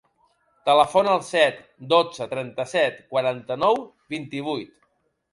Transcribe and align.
Telefona 0.67 1.09
al 1.17 1.19
set, 1.25 1.59
dotze, 1.91 2.27
trenta-set, 2.31 2.97
quaranta-nou, 3.11 3.83
vint-i-vuit. 4.15 4.73